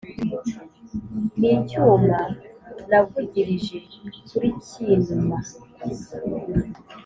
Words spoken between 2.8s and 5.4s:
navugilije kuli Cyinuma.